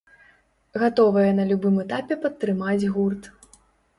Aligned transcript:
Гатовыя 0.83 1.35
на 1.41 1.43
любым 1.51 1.75
этапе 1.83 2.17
падтрымаць 2.23 2.89
гурт. 2.95 3.23